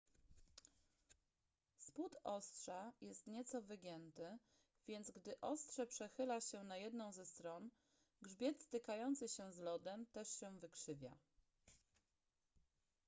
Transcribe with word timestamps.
spód 1.77 2.15
ostrza 2.23 2.91
jest 3.01 3.27
nieco 3.27 3.61
wygięty 3.61 4.37
więc 4.87 5.11
gdy 5.11 5.39
ostrze 5.41 5.87
przechyla 5.87 6.41
się 6.41 6.63
na 6.63 6.77
jedną 6.77 7.11
ze 7.11 7.25
stron 7.25 7.69
grzbiet 8.21 8.61
stykający 8.61 9.27
się 9.29 9.51
z 9.51 9.59
lodem 9.59 10.05
też 10.05 10.29
się 10.39 10.59
wykrzywia 10.59 11.15